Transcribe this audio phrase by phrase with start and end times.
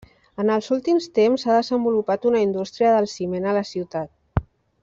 [0.43, 4.47] En els últims temps s'ha desenvolupat una indústria del ciment a la ciutat.